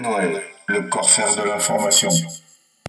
Noël, 0.00 0.40
le 0.66 0.82
corsaire 0.82 1.36
de 1.36 1.48
l'information. 1.48 2.08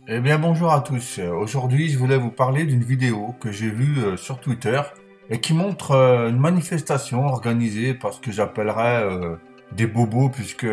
Eh 0.07 0.19
bien 0.19 0.37
bonjour 0.37 0.71
à 0.71 0.81
tous. 0.81 1.19
Aujourd'hui 1.19 1.89
je 1.89 1.97
voulais 1.97 2.17
vous 2.17 2.31
parler 2.31 2.65
d'une 2.65 2.83
vidéo 2.83 3.35
que 3.39 3.51
j'ai 3.51 3.69
vue 3.69 4.03
euh, 4.03 4.17
sur 4.17 4.39
Twitter 4.39 4.81
et 5.29 5.39
qui 5.39 5.53
montre 5.53 5.91
euh, 5.91 6.29
une 6.29 6.37
manifestation 6.37 7.25
organisée 7.25 7.93
par 7.93 8.13
ce 8.13 8.21
que 8.21 8.31
j'appellerais 8.31 9.03
euh, 9.03 9.35
des 9.71 9.87
bobos 9.87 10.29
puisque 10.29 10.67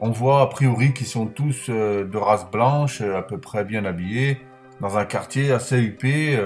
on 0.00 0.10
voit 0.10 0.42
a 0.42 0.46
priori 0.46 0.92
qu'ils 0.92 1.06
sont 1.06 1.26
tous 1.26 1.70
de 1.70 2.16
race 2.16 2.50
blanche, 2.50 3.00
à 3.00 3.22
peu 3.22 3.38
près 3.38 3.64
bien 3.64 3.84
habillés, 3.84 4.40
dans 4.80 4.96
un 4.96 5.04
quartier 5.04 5.50
assez 5.50 5.80
huppé. 5.80 6.38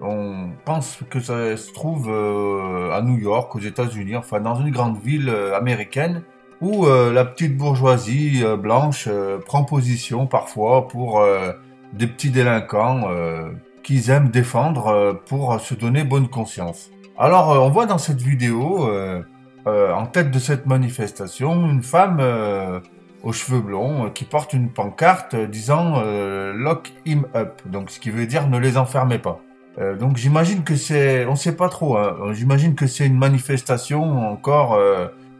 on 0.00 0.50
pense 0.64 1.00
que 1.10 1.18
ça 1.18 1.56
se 1.56 1.72
trouve 1.72 2.08
à 2.08 3.02
New 3.02 3.18
York, 3.18 3.52
aux 3.56 3.60
États-Unis, 3.60 4.14
enfin 4.14 4.38
dans 4.38 4.54
une 4.54 4.70
grande 4.70 5.00
ville 5.02 5.28
américaine 5.56 6.22
où 6.60 6.86
euh, 6.86 7.12
la 7.12 7.24
petite 7.24 7.56
bourgeoisie 7.56 8.42
euh, 8.42 8.56
blanche 8.56 9.06
euh, 9.08 9.38
prend 9.38 9.64
position 9.64 10.26
parfois 10.26 10.88
pour 10.88 11.24
des 11.92 12.06
petits 12.06 12.30
délinquants 12.30 13.08
qu'ils 13.82 14.10
aiment 14.10 14.28
défendre 14.28 15.22
pour 15.26 15.58
se 15.60 15.74
donner 15.74 16.04
bonne 16.04 16.28
conscience. 16.28 16.90
Alors 17.16 17.48
on 17.48 17.70
voit 17.70 17.86
dans 17.86 17.98
cette 17.98 18.20
vidéo, 18.20 18.90
en 19.66 20.06
tête 20.06 20.30
de 20.30 20.38
cette 20.38 20.66
manifestation, 20.66 21.68
une 21.70 21.82
femme 21.82 22.22
aux 23.22 23.32
cheveux 23.32 23.60
blonds 23.60 24.10
qui 24.10 24.24
porte 24.24 24.52
une 24.52 24.70
pancarte 24.70 25.34
disant 25.34 26.02
Lock 26.52 26.92
him 27.06 27.26
up, 27.34 27.62
donc 27.64 27.90
ce 27.90 28.00
qui 28.00 28.10
veut 28.10 28.26
dire 28.26 28.48
ne 28.48 28.58
les 28.58 28.76
enfermez 28.76 29.18
pas. 29.18 29.40
donc 29.98 30.18
j'imagine 30.18 30.62
que 30.62 30.76
c'est, 30.76 31.24
on 31.24 31.36
sait 31.36 31.56
pas 31.56 31.70
trop, 31.70 31.96
hein, 31.96 32.16
j'imagine 32.32 32.74
que 32.74 32.86
c'est 32.86 33.06
une 33.06 33.18
manifestation 33.18 34.30
encore 34.30 34.78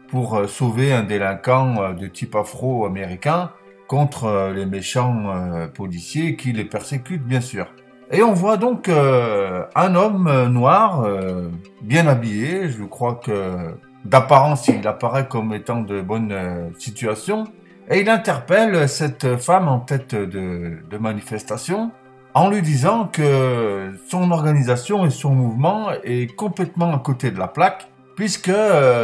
pour 0.09 0.35
euh, 0.35 0.47
sauver 0.47 0.93
un 0.93 1.03
délinquant 1.03 1.81
euh, 1.81 1.93
de 1.93 2.07
type 2.07 2.35
afro-américain 2.35 3.51
contre 3.87 4.25
euh, 4.25 4.53
les 4.53 4.65
méchants 4.65 5.23
policiers 5.73 6.35
qui 6.35 6.51
les 6.51 6.65
persécutent 6.65 7.25
bien 7.25 7.41
sûr. 7.41 7.67
Et 8.11 8.23
on 8.23 8.33
voit 8.33 8.57
donc 8.57 8.89
un 8.89 9.95
homme 9.95 10.47
noir 10.47 11.07
bien 11.83 12.07
habillé, 12.07 12.67
je 12.69 12.83
crois 12.83 13.15
que 13.23 13.75
d'apparence 14.03 14.67
il 14.67 14.87
apparaît 14.87 15.27
comme 15.27 15.53
étant 15.53 15.81
de 15.81 16.01
bonne 16.01 16.33
situation, 16.79 17.43
et 17.87 17.99
il 17.99 18.09
interpelle 18.09 18.89
cette 18.89 19.37
femme 19.37 19.67
en 19.67 19.79
tête 19.79 20.15
de, 20.15 20.79
de 20.89 20.97
manifestation 20.97 21.91
en 22.33 22.49
lui 22.49 22.63
disant 22.63 23.05
que 23.05 23.91
son 24.07 24.31
organisation 24.31 25.05
et 25.05 25.11
son 25.11 25.35
mouvement 25.35 25.91
est 26.03 26.35
complètement 26.35 26.95
à 26.95 26.99
côté 26.99 27.29
de 27.29 27.37
la 27.37 27.47
plaque, 27.47 27.91
puisque 28.15 28.51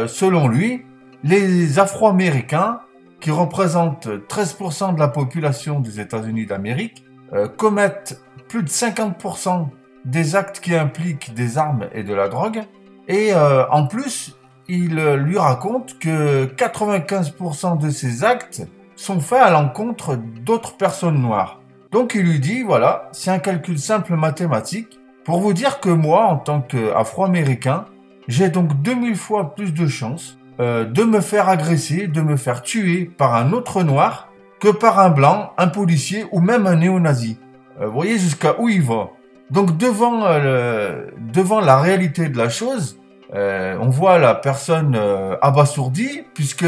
selon 0.08 0.48
lui, 0.48 0.84
les 1.26 1.80
Afro-Américains, 1.80 2.80
qui 3.20 3.32
représentent 3.32 4.06
13% 4.06 4.94
de 4.94 5.00
la 5.00 5.08
population 5.08 5.80
des 5.80 5.98
États-Unis 5.98 6.46
d'Amérique, 6.46 7.04
euh, 7.32 7.48
commettent 7.48 8.22
plus 8.48 8.62
de 8.62 8.68
50% 8.68 9.68
des 10.04 10.36
actes 10.36 10.60
qui 10.60 10.76
impliquent 10.76 11.34
des 11.34 11.58
armes 11.58 11.88
et 11.92 12.04
de 12.04 12.14
la 12.14 12.28
drogue. 12.28 12.62
Et 13.08 13.34
euh, 13.34 13.68
en 13.70 13.88
plus, 13.88 14.36
il 14.68 14.94
lui 14.94 15.38
raconte 15.38 15.98
que 15.98 16.46
95% 16.46 17.78
de 17.78 17.90
ces 17.90 18.22
actes 18.22 18.62
sont 18.94 19.18
faits 19.18 19.40
à 19.40 19.50
l'encontre 19.50 20.16
d'autres 20.16 20.76
personnes 20.76 21.20
noires. 21.20 21.60
Donc 21.90 22.14
il 22.14 22.22
lui 22.22 22.38
dit, 22.38 22.62
voilà, 22.62 23.08
c'est 23.12 23.30
un 23.30 23.38
calcul 23.38 23.78
simple 23.78 24.14
mathématique 24.14 24.98
pour 25.24 25.40
vous 25.40 25.54
dire 25.54 25.80
que 25.80 25.88
moi, 25.88 26.24
en 26.26 26.36
tant 26.36 26.60
qu'Afro-Américain, 26.60 27.86
j'ai 28.28 28.48
donc 28.48 28.80
2000 28.82 29.16
fois 29.16 29.54
plus 29.54 29.72
de 29.72 29.88
chances 29.88 30.38
euh, 30.58 30.84
de 30.84 31.04
me 31.04 31.20
faire 31.20 31.50
agresser, 31.50 32.06
de 32.06 32.22
me 32.22 32.36
faire 32.36 32.62
tuer 32.62 33.04
par 33.04 33.34
un 33.34 33.52
autre 33.52 33.82
noir 33.82 34.32
que 34.58 34.68
par 34.68 34.98
un 34.98 35.10
blanc, 35.10 35.52
un 35.58 35.68
policier 35.68 36.24
ou 36.32 36.40
même 36.40 36.66
un 36.66 36.76
néo-nazi. 36.76 37.38
Euh, 37.78 37.86
vous 37.86 37.92
voyez 37.92 38.18
jusqu'à 38.18 38.58
où 38.58 38.70
il 38.70 38.80
va. 38.80 39.10
Donc 39.50 39.76
devant, 39.76 40.24
euh, 40.24 41.08
devant 41.18 41.60
la 41.60 41.78
réalité 41.78 42.30
de 42.30 42.38
la 42.38 42.48
chose, 42.48 42.98
on 43.32 43.90
voit 43.90 44.18
la 44.18 44.34
personne 44.34 44.98
abasourdie 45.42 46.22
puisque 46.32 46.64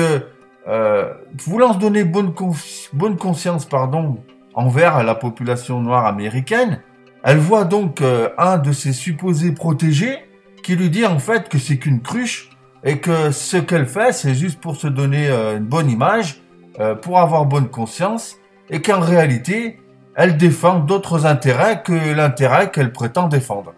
voulant 1.47 1.72
se 1.72 1.78
donner 1.78 2.05
bonne, 2.05 2.34
bonne 2.93 3.16
conscience 3.16 3.65
pardon, 3.65 4.19
envers 4.55 5.03
la 5.03 5.15
population 5.15 5.81
noire 5.81 6.05
américaine, 6.05 6.82
elle 7.22 7.38
voit 7.38 7.65
donc 7.65 8.03
un 8.37 8.59
de 8.59 8.72
ses 8.72 8.93
supposés 8.93 9.53
protégés 9.53 10.19
qui 10.62 10.76
lui 10.76 10.91
dit 10.91 11.06
en 11.06 11.19
fait 11.19 11.49
que 11.49 11.59
c'est 11.59 11.78
qu'une 11.78 12.03
cruche 12.03 12.50
et 12.84 12.99
que 12.99 13.31
ce 13.31 13.56
qu'elle 13.56 13.87
fait, 13.87 14.12
c'est 14.12 14.34
juste 14.34 14.61
pour 14.61 14.77
se 14.77 14.87
donner 14.87 15.28
euh, 15.28 15.56
une 15.56 15.65
bonne 15.65 15.91
image, 15.91 16.41
euh, 16.81 16.94
pour 16.94 17.19
avoir 17.19 17.44
bonne 17.47 17.69
conscience, 17.69 18.37
et 18.71 18.81
qu'en 18.81 19.00
réalité, 19.00 19.81
elle 20.15 20.37
défend 20.37 20.78
d'autres 20.81 21.27
intérêts 21.27 21.83
que 21.83 22.15
l'intérêt 22.15 22.71
qu'elle 22.71 22.93
prétend 22.93 23.28
défendre. 23.28 23.75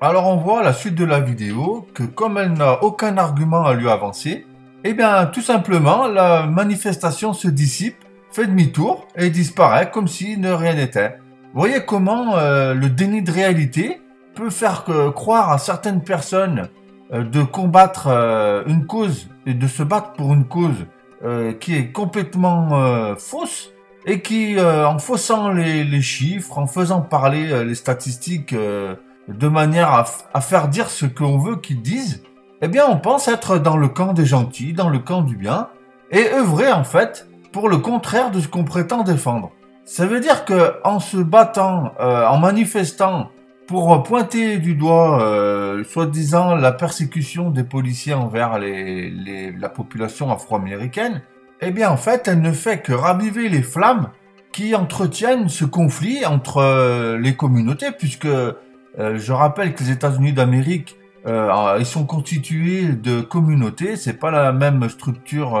Alors 0.00 0.28
on 0.28 0.36
voit 0.36 0.60
à 0.60 0.62
la 0.62 0.72
suite 0.72 0.94
de 0.94 1.04
la 1.04 1.18
vidéo 1.18 1.86
que 1.92 2.04
comme 2.04 2.38
elle 2.38 2.52
n'a 2.52 2.84
aucun 2.84 3.16
argument 3.16 3.64
à 3.64 3.74
lui 3.74 3.90
avancer, 3.90 4.46
eh 4.84 4.94
bien 4.94 5.26
tout 5.26 5.40
simplement 5.40 6.06
la 6.06 6.46
manifestation 6.46 7.32
se 7.32 7.48
dissipe, 7.48 7.96
fait 8.30 8.46
demi-tour 8.46 9.08
et 9.16 9.28
disparaît 9.28 9.90
comme 9.90 10.06
si 10.06 10.38
ne 10.38 10.52
rien 10.52 10.74
n'était. 10.74 11.18
Vous 11.52 11.60
voyez 11.60 11.84
comment 11.84 12.36
euh, 12.36 12.74
le 12.74 12.88
déni 12.90 13.22
de 13.22 13.32
réalité 13.32 14.00
peut 14.36 14.50
faire 14.50 14.84
croire 15.16 15.50
à 15.50 15.58
certaines 15.58 16.02
personnes 16.02 16.68
de 17.10 17.42
combattre 17.42 18.08
euh, 18.08 18.62
une 18.66 18.86
cause 18.86 19.28
et 19.46 19.54
de 19.54 19.66
se 19.66 19.82
battre 19.82 20.12
pour 20.12 20.34
une 20.34 20.44
cause 20.44 20.86
euh, 21.24 21.52
qui 21.52 21.74
est 21.74 21.90
complètement 21.90 23.14
fausse 23.16 23.70
et 24.06 24.22
qui, 24.22 24.56
en 24.60 24.98
faussant 24.98 25.50
les, 25.50 26.00
chiffres, 26.00 26.58
en 26.58 26.66
faisant 26.66 27.02
parler 27.02 27.64
les 27.64 27.74
statistiques 27.74 28.54
de 28.54 29.48
manière 29.48 29.92
à, 30.32 30.40
faire 30.40 30.68
dire 30.68 30.88
ce 30.88 31.04
qu'on 31.04 31.36
veut 31.36 31.56
qu'ils 31.56 31.82
disent, 31.82 32.22
eh 32.62 32.68
bien 32.68 32.86
on 32.88 32.96
pense 32.96 33.28
être 33.28 33.58
dans 33.58 33.76
le 33.76 33.88
camp 33.88 34.14
des 34.14 34.24
gentils, 34.24 34.72
dans 34.72 34.88
le 34.88 34.98
camp 34.98 35.20
du 35.20 35.36
bien, 35.36 35.68
et 36.10 36.32
œuvrer 36.32 36.72
en 36.72 36.84
fait 36.84 37.28
pour 37.52 37.68
le 37.68 37.78
contraire 37.78 38.30
de 38.30 38.40
ce 38.40 38.48
qu'on 38.48 38.64
prétend 38.64 39.02
défendre. 39.02 39.50
Ça 39.84 40.06
veut 40.06 40.20
dire 40.20 40.46
que 40.46 40.74
en 40.84 41.00
se 41.00 41.18
battant, 41.18 41.92
en 41.98 42.38
manifestant 42.38 43.28
pour 43.68 44.02
pointer 44.02 44.58
du 44.58 44.74
doigt, 44.74 45.22
euh, 45.22 45.84
soi-disant, 45.84 46.56
la 46.56 46.72
persécution 46.72 47.50
des 47.50 47.64
policiers 47.64 48.14
envers 48.14 48.58
la 48.58 49.68
population 49.68 50.32
afro-américaine, 50.32 51.22
eh 51.60 51.70
bien, 51.70 51.90
en 51.90 51.98
fait, 51.98 52.26
elle 52.28 52.40
ne 52.40 52.52
fait 52.52 52.80
que 52.80 52.94
raviver 52.94 53.48
les 53.50 53.62
flammes 53.62 54.10
qui 54.52 54.74
entretiennent 54.74 55.50
ce 55.50 55.66
conflit 55.66 56.24
entre 56.24 56.58
euh, 56.58 57.18
les 57.18 57.36
communautés, 57.36 57.90
puisque 57.92 58.24
euh, 58.24 58.54
je 58.96 59.32
rappelle 59.32 59.74
que 59.74 59.84
les 59.84 59.90
États-Unis 59.90 60.32
d'Amérique, 60.32 60.96
euh, 61.26 61.76
ils 61.78 61.86
sont 61.86 62.06
constitués 62.06 62.84
de 62.88 63.20
communautés. 63.20 63.96
C'est 63.96 64.14
pas 64.14 64.30
la 64.30 64.52
même 64.52 64.88
structure 64.88 65.60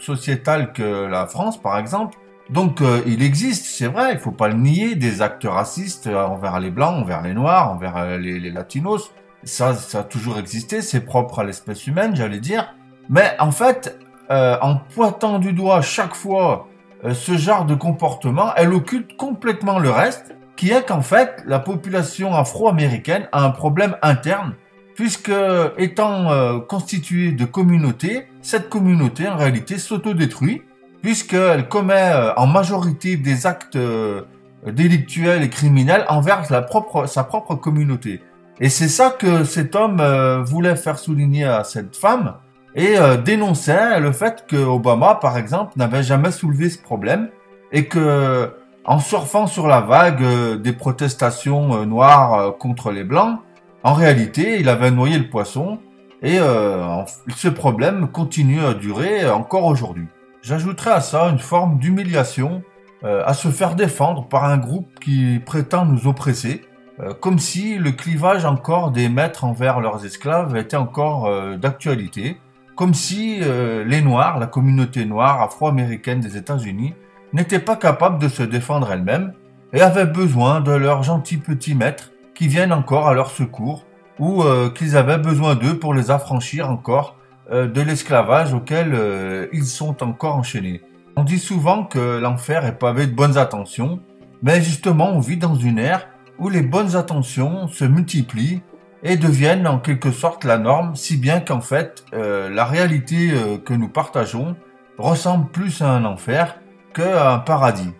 sociétale 0.00 0.72
que 0.72 1.06
la 1.06 1.26
France, 1.26 1.60
par 1.60 1.78
exemple. 1.78 2.18
Donc 2.50 2.82
euh, 2.82 3.00
il 3.06 3.22
existe, 3.22 3.64
c'est 3.64 3.86
vrai, 3.86 4.12
il 4.12 4.18
faut 4.18 4.30
pas 4.30 4.48
le 4.48 4.54
nier, 4.54 4.94
des 4.96 5.22
actes 5.22 5.44
racistes 5.44 6.06
euh, 6.06 6.26
envers 6.26 6.60
les 6.60 6.70
blancs, 6.70 7.02
envers 7.02 7.22
les 7.22 7.32
noirs, 7.32 7.70
envers 7.70 7.96
euh, 7.96 8.18
les, 8.18 8.50
latinos. 8.50 9.12
Ça, 9.44 9.74
ça 9.74 10.00
a 10.00 10.02
toujours 10.02 10.38
existé, 10.38 10.82
c'est 10.82 11.00
propre 11.00 11.38
à 11.38 11.44
l'espèce 11.44 11.86
humaine, 11.86 12.14
j'allais 12.14 12.40
dire. 12.40 12.74
Mais 13.08 13.34
en 13.38 13.50
fait, 13.50 13.98
en 14.30 14.76
pointant 14.94 15.38
du 15.38 15.52
doigt 15.52 15.82
chaque 15.82 16.14
fois 16.14 16.66
ce 17.12 17.36
genre 17.36 17.66
de 17.66 17.74
comportement, 17.74 18.54
elle 18.56 18.72
occulte 18.72 19.18
complètement 19.18 19.78
le 19.78 19.90
reste, 19.90 20.34
qui 20.56 20.70
est 20.70 20.86
qu'en 20.86 21.02
fait, 21.02 21.42
la 21.44 21.58
population 21.58 22.32
afro-américaine 22.34 23.28
a 23.32 23.44
un 23.44 23.50
problème 23.50 23.96
interne, 24.00 24.54
puisque 24.94 25.30
étant 25.76 26.60
constituée 26.60 27.32
de 27.32 27.44
communautés, 27.44 28.28
cette 28.40 28.70
communauté 28.70 29.28
en 29.28 29.36
réalité 29.36 29.76
s'autodétruit 29.76 30.62
puisqu'elle 31.04 31.68
commet 31.68 32.12
euh, 32.14 32.32
en 32.36 32.46
majorité 32.46 33.18
des 33.18 33.46
actes 33.46 33.76
euh, 33.76 34.22
délictuels 34.66 35.42
et 35.42 35.50
criminels 35.50 36.06
envers 36.08 36.46
sa 36.46 36.62
propre 36.62 37.54
communauté. 37.56 38.22
Et 38.58 38.70
c'est 38.70 38.88
ça 38.88 39.10
que 39.10 39.44
cet 39.44 39.76
homme 39.76 40.00
euh, 40.00 40.42
voulait 40.42 40.76
faire 40.76 40.98
souligner 40.98 41.44
à 41.44 41.62
cette 41.62 41.94
femme 41.94 42.36
et 42.74 42.96
dénonçait 43.24 44.00
le 44.00 44.10
fait 44.10 44.46
que 44.48 44.56
Obama, 44.56 45.14
par 45.14 45.38
exemple, 45.38 45.74
n'avait 45.76 46.02
jamais 46.02 46.32
soulevé 46.32 46.70
ce 46.70 46.78
problème 46.78 47.28
et 47.70 47.84
que 47.84 48.50
en 48.84 48.98
surfant 48.98 49.46
sur 49.46 49.68
la 49.68 49.80
vague 49.80 50.60
des 50.60 50.72
protestations 50.72 51.86
noires 51.86 52.58
contre 52.58 52.90
les 52.90 53.04
blancs, 53.04 53.38
en 53.84 53.92
réalité, 53.92 54.58
il 54.58 54.68
avait 54.68 54.90
noyé 54.90 55.18
le 55.18 55.28
poisson 55.30 55.78
et 56.20 56.38
ce 56.38 57.48
problème 57.48 58.08
continue 58.08 58.64
à 58.64 58.74
durer 58.74 59.30
encore 59.30 59.66
aujourd'hui. 59.66 60.08
J'ajouterais 60.44 60.90
à 60.90 61.00
ça 61.00 61.30
une 61.30 61.38
forme 61.38 61.78
d'humiliation 61.78 62.62
euh, 63.02 63.22
à 63.24 63.32
se 63.32 63.48
faire 63.48 63.74
défendre 63.74 64.28
par 64.28 64.44
un 64.44 64.58
groupe 64.58 65.00
qui 65.00 65.38
prétend 65.38 65.86
nous 65.86 66.06
oppresser, 66.06 66.60
euh, 67.00 67.14
comme 67.14 67.38
si 67.38 67.78
le 67.78 67.92
clivage 67.92 68.44
encore 68.44 68.90
des 68.90 69.08
maîtres 69.08 69.44
envers 69.44 69.80
leurs 69.80 70.04
esclaves 70.04 70.54
était 70.58 70.76
encore 70.76 71.26
euh, 71.26 71.56
d'actualité. 71.56 72.36
comme 72.76 72.92
si 72.92 73.40
les 73.40 74.02
Noirs, 74.02 74.40
la 74.40 74.48
communauté 74.48 75.04
noire 75.04 75.40
afro-américaine 75.40 76.18
des 76.18 76.36
États-Unis, 76.36 76.92
n'étaient 77.32 77.60
pas 77.60 77.76
capables 77.76 78.18
de 78.18 78.28
se 78.28 78.42
défendre 78.42 78.90
elle-même 78.90 79.32
et 79.72 79.80
avaient 79.80 80.06
besoin 80.06 80.60
de 80.60 80.72
leurs 80.72 81.04
gentils 81.04 81.38
petits 81.38 81.76
maîtres 81.76 82.10
qui 82.34 82.48
viennent 82.48 82.72
encore 82.72 83.06
à 83.06 83.14
leur 83.14 83.30
secours 83.30 83.86
ou 84.18 84.42
qu'ils 84.74 84.96
avaient 84.96 85.18
besoin 85.18 85.54
d'eux 85.54 85.78
pour 85.78 85.94
les 85.94 86.10
affranchir 86.10 86.68
encore 86.68 87.16
de 87.50 87.80
l'esclavage 87.80 88.54
auquel 88.54 89.48
ils 89.52 89.66
sont 89.66 90.02
encore 90.02 90.36
enchaînés. 90.36 90.82
On 91.16 91.24
dit 91.24 91.38
souvent 91.38 91.84
que 91.84 92.18
l'enfer 92.18 92.64
est 92.64 92.78
pavé 92.78 93.06
de 93.06 93.14
bonnes 93.14 93.38
attentions, 93.38 94.00
mais 94.42 94.62
justement 94.62 95.10
on 95.12 95.20
vit 95.20 95.36
dans 95.36 95.54
une 95.54 95.78
ère 95.78 96.08
où 96.38 96.48
les 96.48 96.62
bonnes 96.62 96.96
attentions 96.96 97.68
se 97.68 97.84
multiplient 97.84 98.62
et 99.04 99.16
deviennent 99.16 99.66
en 99.66 99.78
quelque 99.78 100.10
sorte 100.10 100.44
la 100.44 100.58
norme, 100.58 100.96
si 100.96 101.16
bien 101.16 101.40
qu'en 101.40 101.60
fait, 101.60 102.04
euh, 102.14 102.48
la 102.48 102.64
réalité 102.64 103.30
euh, 103.32 103.58
que 103.58 103.74
nous 103.74 103.88
partageons 103.88 104.56
ressemble 104.96 105.50
plus 105.50 105.82
à 105.82 105.90
un 105.90 106.04
enfer 106.06 106.58
qu'à 106.94 107.34
un 107.34 107.38
paradis. 107.38 107.92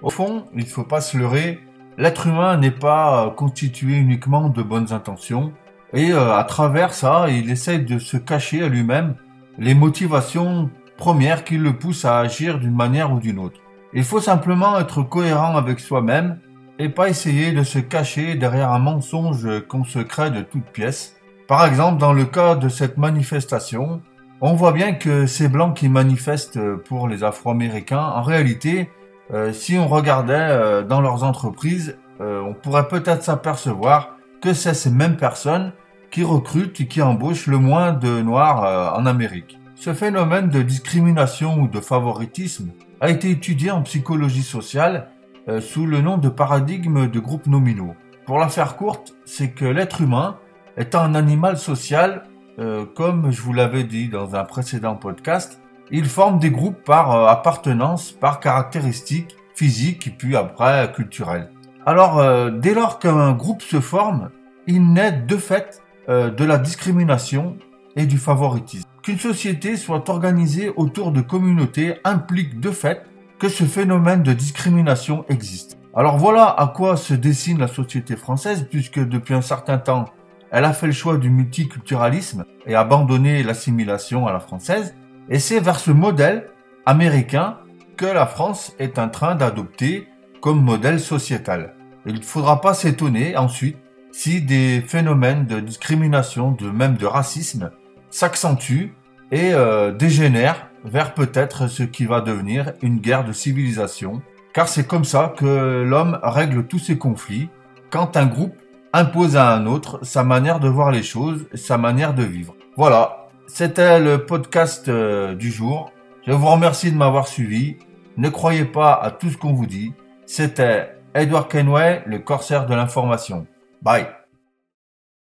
Au 0.00 0.10
fond, 0.10 0.44
il 0.54 0.64
ne 0.64 0.68
faut 0.68 0.84
pas 0.84 1.00
se 1.00 1.18
leurrer, 1.18 1.58
l'être 1.98 2.28
humain 2.28 2.56
n'est 2.56 2.70
pas 2.70 3.26
euh, 3.26 3.30
constitué 3.30 3.96
uniquement 3.96 4.48
de 4.48 4.62
bonnes 4.62 4.92
intentions, 4.92 5.52
et 5.94 6.12
à 6.12 6.44
travers 6.44 6.92
ça, 6.92 7.26
il 7.28 7.50
essaie 7.50 7.78
de 7.78 7.98
se 7.98 8.16
cacher 8.16 8.62
à 8.64 8.68
lui-même 8.68 9.14
les 9.58 9.74
motivations 9.74 10.70
premières 10.96 11.44
qui 11.44 11.56
le 11.56 11.72
poussent 11.74 12.04
à 12.04 12.18
agir 12.18 12.58
d'une 12.58 12.74
manière 12.74 13.12
ou 13.12 13.20
d'une 13.20 13.38
autre. 13.38 13.60
Il 13.92 14.04
faut 14.04 14.20
simplement 14.20 14.78
être 14.78 15.02
cohérent 15.02 15.56
avec 15.56 15.78
soi-même 15.78 16.38
et 16.78 16.88
pas 16.88 17.08
essayer 17.08 17.52
de 17.52 17.62
se 17.62 17.78
cacher 17.78 18.34
derrière 18.34 18.72
un 18.72 18.80
mensonge 18.80 19.46
qu'on 19.68 19.84
se 19.84 20.00
crée 20.00 20.30
de 20.30 20.42
toutes 20.42 20.64
pièces. 20.64 21.14
Par 21.46 21.64
exemple, 21.64 21.98
dans 21.98 22.12
le 22.12 22.24
cas 22.24 22.56
de 22.56 22.68
cette 22.68 22.98
manifestation, 22.98 24.02
on 24.40 24.54
voit 24.54 24.72
bien 24.72 24.94
que 24.94 25.26
ces 25.26 25.48
blancs 25.48 25.76
qui 25.76 25.88
manifestent 25.88 26.60
pour 26.88 27.06
les 27.06 27.22
Afro-Américains, 27.22 28.02
en 28.02 28.22
réalité, 28.22 28.90
euh, 29.32 29.52
si 29.52 29.78
on 29.78 29.86
regardait 29.86 30.34
euh, 30.34 30.82
dans 30.82 31.00
leurs 31.00 31.22
entreprises, 31.22 31.96
euh, 32.20 32.40
on 32.40 32.54
pourrait 32.54 32.88
peut-être 32.88 33.22
s'apercevoir 33.22 34.16
que 34.40 34.52
c'est 34.52 34.74
ces 34.74 34.90
mêmes 34.90 35.16
personnes 35.16 35.72
qui 36.14 36.22
recrutent 36.22 36.80
et 36.80 36.86
qui 36.86 37.02
embauchent 37.02 37.48
le 37.48 37.58
moins 37.58 37.92
de 37.92 38.22
Noirs 38.22 38.96
en 38.96 39.04
Amérique. 39.04 39.58
Ce 39.74 39.92
phénomène 39.92 40.48
de 40.48 40.62
discrimination 40.62 41.60
ou 41.60 41.66
de 41.66 41.80
favoritisme 41.80 42.70
a 43.00 43.10
été 43.10 43.30
étudié 43.30 43.72
en 43.72 43.82
psychologie 43.82 44.44
sociale 44.44 45.08
euh, 45.48 45.60
sous 45.60 45.86
le 45.86 46.02
nom 46.02 46.16
de 46.16 46.28
paradigme 46.28 47.10
de 47.10 47.18
groupes 47.18 47.48
nominaux. 47.48 47.96
Pour 48.26 48.38
la 48.38 48.48
faire 48.48 48.76
courte, 48.76 49.16
c'est 49.24 49.50
que 49.50 49.64
l'être 49.64 50.02
humain 50.02 50.38
étant 50.76 51.00
un 51.00 51.16
animal 51.16 51.58
social, 51.58 52.22
euh, 52.60 52.86
comme 52.94 53.32
je 53.32 53.42
vous 53.42 53.52
l'avais 53.52 53.82
dit 53.82 54.08
dans 54.08 54.36
un 54.36 54.44
précédent 54.44 54.94
podcast, 54.94 55.60
il 55.90 56.04
forme 56.04 56.38
des 56.38 56.52
groupes 56.52 56.84
par 56.84 57.10
euh, 57.10 57.26
appartenance, 57.26 58.12
par 58.12 58.38
caractéristiques 58.38 59.34
physiques 59.56 60.06
et 60.06 60.10
puis 60.10 60.36
après 60.36 60.92
culturelles. 60.92 61.50
Alors, 61.86 62.50
dès 62.52 62.72
lors 62.72 62.98
qu'un 62.98 63.32
groupe 63.32 63.60
se 63.60 63.78
forme, 63.78 64.30
il 64.66 64.94
naît 64.94 65.12
de 65.12 65.36
fait 65.36 65.83
de 66.08 66.44
la 66.44 66.58
discrimination 66.58 67.56
et 67.96 68.06
du 68.06 68.18
favoritisme. 68.18 68.88
Qu'une 69.02 69.18
société 69.18 69.76
soit 69.76 70.08
organisée 70.08 70.72
autour 70.76 71.12
de 71.12 71.20
communautés 71.20 71.96
implique 72.04 72.60
de 72.60 72.70
fait 72.70 73.02
que 73.38 73.48
ce 73.48 73.64
phénomène 73.64 74.22
de 74.22 74.32
discrimination 74.32 75.24
existe. 75.28 75.78
Alors 75.94 76.18
voilà 76.18 76.46
à 76.46 76.68
quoi 76.68 76.96
se 76.96 77.14
dessine 77.14 77.58
la 77.58 77.68
société 77.68 78.16
française, 78.16 78.66
puisque 78.70 78.98
depuis 78.98 79.34
un 79.34 79.42
certain 79.42 79.78
temps, 79.78 80.06
elle 80.50 80.64
a 80.64 80.72
fait 80.72 80.86
le 80.86 80.92
choix 80.92 81.18
du 81.18 81.30
multiculturalisme 81.30 82.44
et 82.66 82.74
abandonné 82.74 83.42
l'assimilation 83.42 84.26
à 84.26 84.32
la 84.32 84.40
française, 84.40 84.94
et 85.28 85.38
c'est 85.38 85.60
vers 85.60 85.78
ce 85.78 85.90
modèle 85.90 86.48
américain 86.86 87.58
que 87.96 88.06
la 88.06 88.26
France 88.26 88.74
est 88.78 88.98
en 88.98 89.08
train 89.08 89.34
d'adopter 89.34 90.08
comme 90.40 90.62
modèle 90.62 91.00
sociétal. 91.00 91.74
Il 92.06 92.16
ne 92.16 92.22
faudra 92.22 92.60
pas 92.60 92.74
s'étonner 92.74 93.36
ensuite 93.36 93.78
si 94.16 94.40
des 94.40 94.80
phénomènes 94.80 95.44
de 95.44 95.58
discrimination, 95.58 96.52
de 96.52 96.70
même 96.70 96.96
de 96.96 97.04
racisme, 97.04 97.72
s'accentuent 98.10 98.94
et 99.32 99.52
euh, 99.52 99.90
dégénèrent 99.90 100.68
vers 100.84 101.14
peut-être 101.14 101.66
ce 101.66 101.82
qui 101.82 102.06
va 102.06 102.20
devenir 102.20 102.74
une 102.80 103.00
guerre 103.00 103.24
de 103.24 103.32
civilisation, 103.32 104.22
car 104.52 104.68
c'est 104.68 104.86
comme 104.86 105.04
ça 105.04 105.34
que 105.36 105.82
l'homme 105.82 106.20
règle 106.22 106.64
tous 106.68 106.78
ses 106.78 106.96
conflits, 106.96 107.48
quand 107.90 108.16
un 108.16 108.26
groupe 108.26 108.54
impose 108.92 109.36
à 109.36 109.52
un 109.52 109.66
autre 109.66 109.98
sa 110.02 110.22
manière 110.22 110.60
de 110.60 110.68
voir 110.68 110.92
les 110.92 111.02
choses, 111.02 111.46
sa 111.54 111.76
manière 111.76 112.14
de 112.14 112.22
vivre. 112.22 112.54
Voilà, 112.76 113.26
c'était 113.48 113.98
le 113.98 114.24
podcast 114.24 114.88
euh, 114.88 115.34
du 115.34 115.50
jour. 115.50 115.90
Je 116.24 116.30
vous 116.30 116.46
remercie 116.46 116.92
de 116.92 116.96
m'avoir 116.96 117.26
suivi. 117.26 117.78
Ne 118.16 118.28
croyez 118.28 118.64
pas 118.64 118.94
à 118.94 119.10
tout 119.10 119.28
ce 119.28 119.36
qu'on 119.36 119.54
vous 119.54 119.66
dit. 119.66 119.92
C'était 120.24 120.94
Edward 121.14 121.48
Kenway, 121.48 122.04
le 122.06 122.20
corsaire 122.20 122.66
de 122.66 122.74
l'information. 122.76 123.48
Bye 123.84 124.23